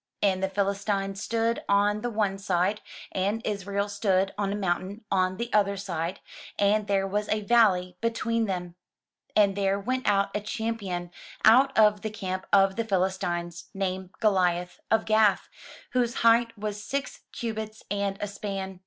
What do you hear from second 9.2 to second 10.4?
And there went out